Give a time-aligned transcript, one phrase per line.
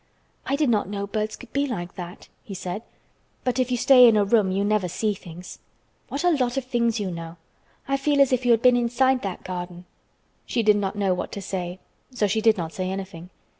[0.47, 2.81] "I did not know birds could be like that," he said.
[3.43, 5.59] "But if you stay in a room you never see things.
[6.07, 7.37] What a lot of things you know.
[7.87, 9.85] I feel as if you had been inside that garden."
[10.47, 11.77] She did not know what to say,
[12.09, 13.29] so she did not say anything.